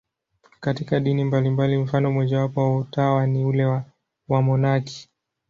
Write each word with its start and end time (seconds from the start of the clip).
Katika 0.59 0.99
dini 0.99 1.23
mbalimbali, 1.23 1.77
mfano 1.77 2.11
mmojawapo 2.11 2.61
wa 2.61 2.77
utawa 2.77 3.27
ni 3.27 3.45
ule 3.45 3.65
wa 3.65 3.83
wamonaki. 4.29 5.09